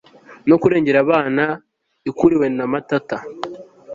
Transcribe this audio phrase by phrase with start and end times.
[0.49, 1.43] no kurengera abana
[2.09, 3.17] ikuriwe na matata